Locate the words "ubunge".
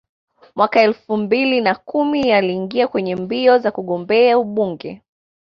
4.39-5.01